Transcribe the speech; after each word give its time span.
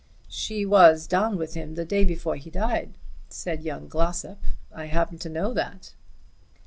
"She 0.29 0.65
was 0.65 1.05
down 1.05 1.37
with 1.37 1.53
him 1.53 1.75
the 1.75 1.85
day 1.85 2.03
before 2.05 2.35
he 2.35 2.49
died," 2.49 2.95
said 3.29 3.61
young 3.61 3.87
Glossop. 3.87 4.39
"I 4.73 4.85
happen 4.85 5.19
to 5.19 5.29
know 5.29 5.53
that." 5.53 5.93